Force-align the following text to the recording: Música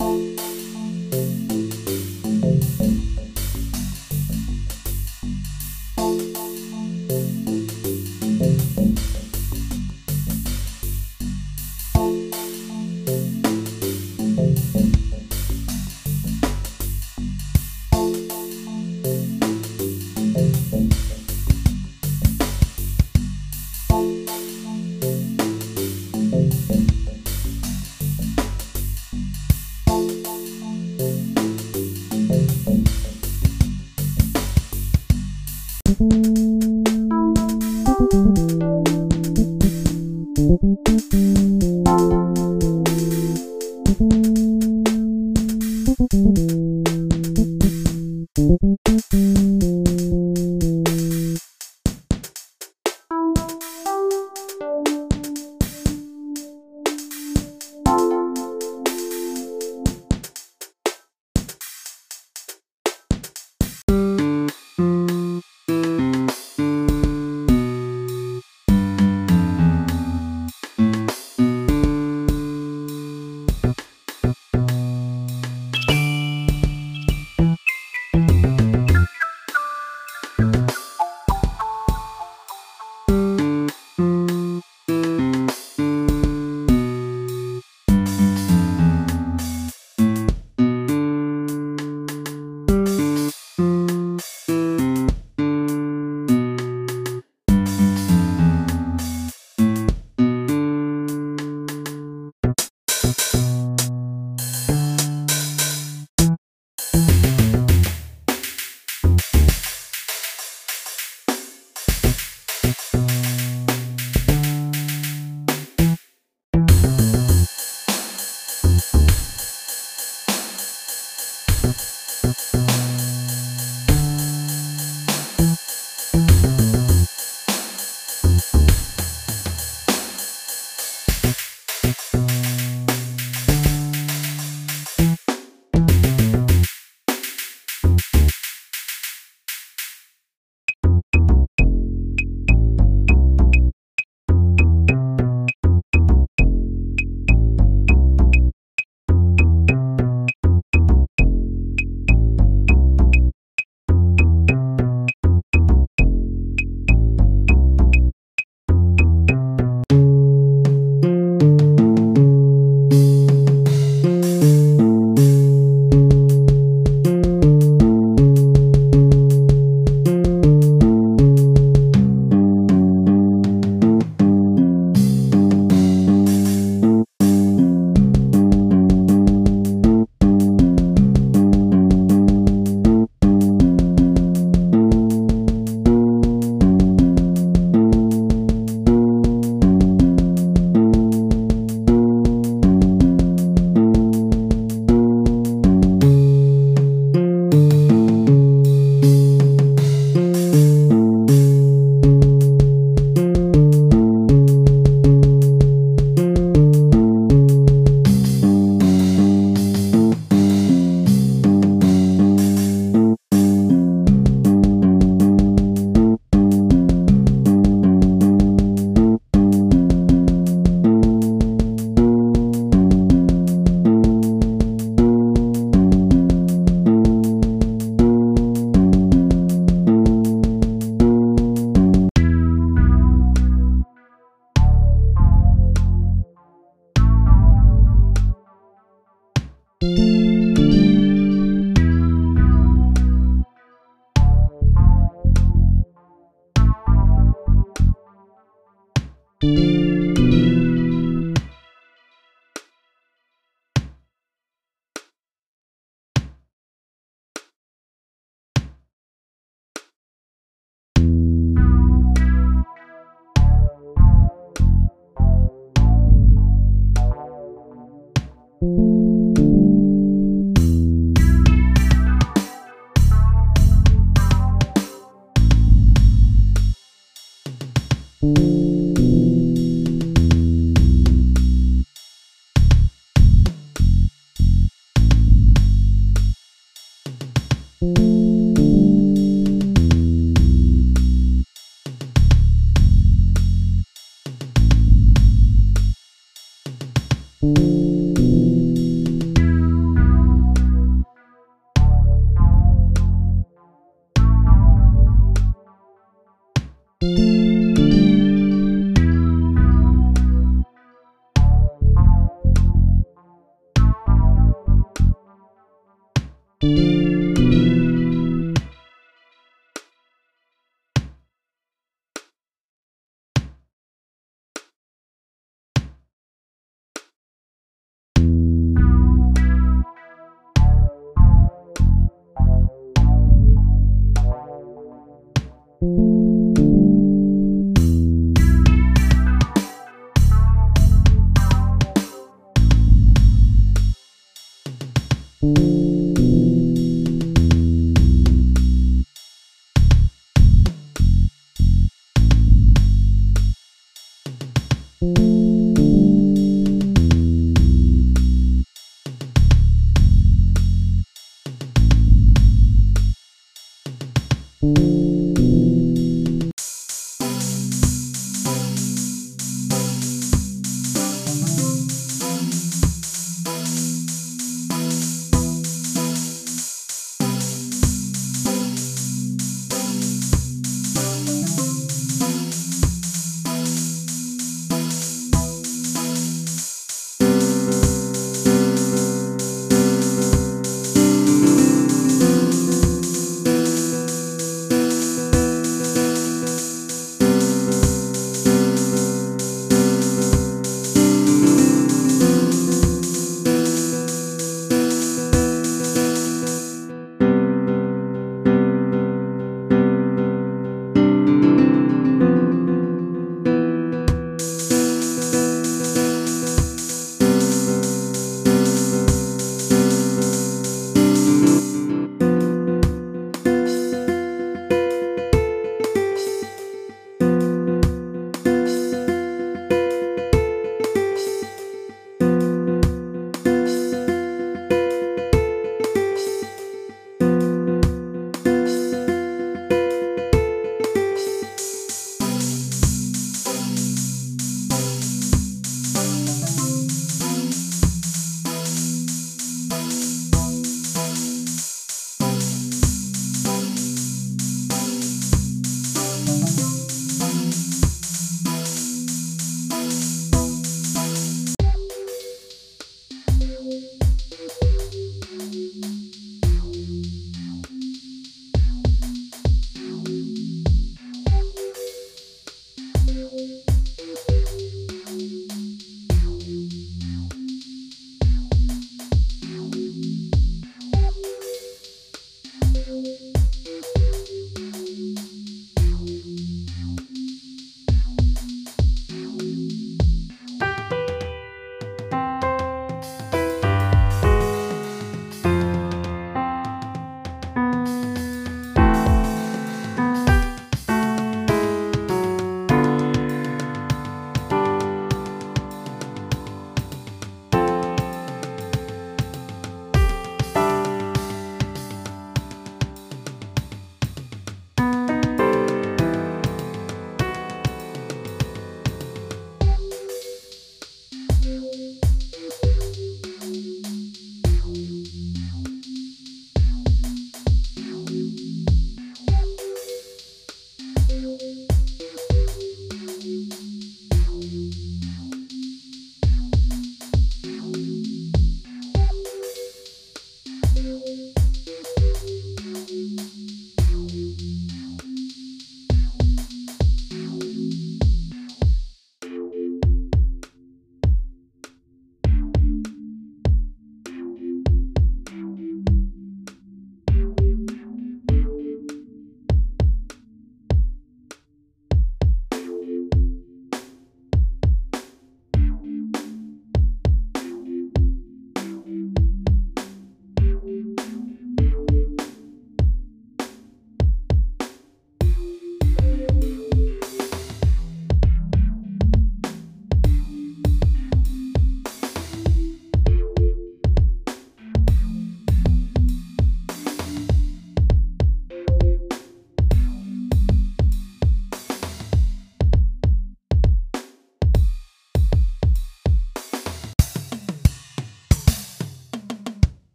Música 0.00 0.63